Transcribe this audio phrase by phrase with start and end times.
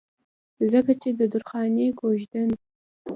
[0.71, 2.49] ځکه چې د درخانۍ کويژدن